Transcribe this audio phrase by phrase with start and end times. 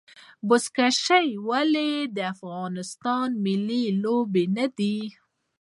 [0.47, 4.95] بزکشي ولې د افغانستان ملي لوبه نه ده؟